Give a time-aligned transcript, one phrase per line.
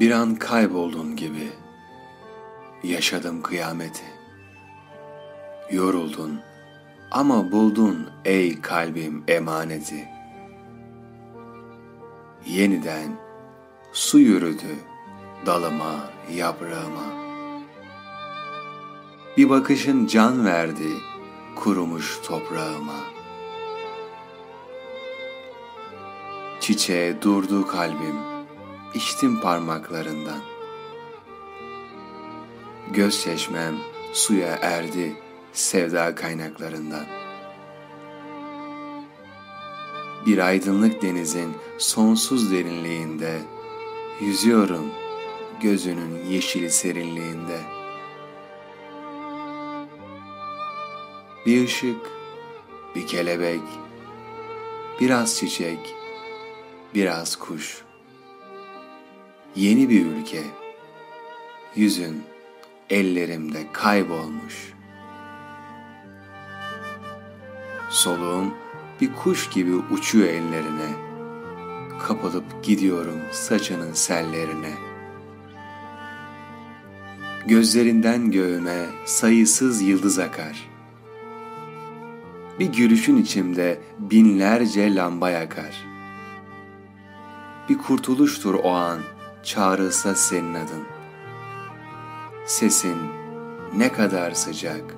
[0.00, 1.48] Bir an kayboldun gibi
[2.82, 4.04] yaşadım kıyameti.
[5.70, 6.40] Yoruldun
[7.10, 10.08] ama buldun ey kalbim emaneti.
[12.46, 13.16] Yeniden
[13.92, 14.76] su yürüdü
[15.46, 15.94] dalıma,
[16.34, 17.24] yaprağıma.
[19.36, 20.88] Bir bakışın can verdi
[21.56, 23.00] kurumuş toprağıma.
[26.60, 28.33] Çiçeğe durdu kalbim,
[28.94, 30.40] içtim parmaklarından.
[32.92, 33.74] Göz çeşmem
[34.12, 35.16] suya erdi
[35.52, 37.06] sevda kaynaklarından.
[40.26, 43.38] Bir aydınlık denizin sonsuz derinliğinde
[44.20, 44.90] yüzüyorum
[45.60, 47.60] gözünün yeşil serinliğinde.
[51.46, 52.10] Bir ışık,
[52.94, 53.62] bir kelebek,
[55.00, 55.94] biraz çiçek,
[56.94, 57.84] biraz kuş.
[59.56, 60.42] Yeni bir ülke,
[61.76, 62.22] yüzün
[62.90, 64.74] ellerimde kaybolmuş.
[67.90, 68.54] Soluğum
[69.00, 70.90] bir kuş gibi uçuyor ellerine.
[72.02, 74.72] Kapılıp gidiyorum saçının sellerine.
[77.46, 80.70] Gözlerinden göğüme sayısız yıldız akar.
[82.58, 85.86] Bir gülüşün içimde binlerce lamba yakar.
[87.68, 89.00] Bir kurtuluştur o an
[89.44, 90.84] çağrılsa senin adın.
[92.46, 92.96] Sesin
[93.76, 94.94] ne kadar sıcak,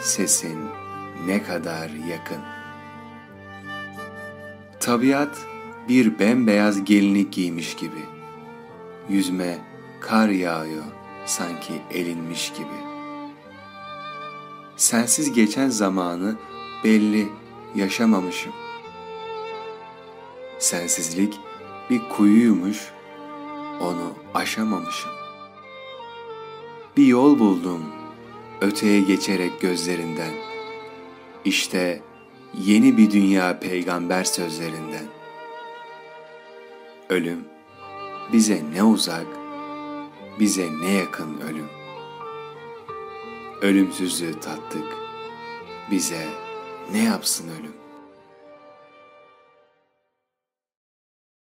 [0.00, 0.58] sesin
[1.26, 2.40] ne kadar yakın.
[4.80, 5.38] Tabiat
[5.88, 8.02] bir bembeyaz gelinlik giymiş gibi.
[9.08, 9.58] Yüzme
[10.00, 10.84] kar yağıyor
[11.26, 12.84] sanki elinmiş gibi.
[14.76, 16.36] Sensiz geçen zamanı
[16.84, 17.28] belli
[17.74, 18.52] yaşamamışım.
[20.58, 21.40] Sensizlik
[21.90, 22.78] bir kuyuymuş,
[23.80, 25.10] onu aşamamışım.
[26.96, 27.84] Bir yol buldum
[28.60, 30.32] öteye geçerek gözlerinden.
[31.44, 32.02] İşte
[32.58, 35.06] yeni bir dünya peygamber sözlerinden.
[37.08, 37.44] Ölüm
[38.32, 39.26] bize ne uzak,
[40.40, 41.68] bize ne yakın ölüm.
[43.62, 44.96] Ölümsüzlüğü tattık,
[45.90, 46.28] bize
[46.92, 47.83] ne yapsın ölüm?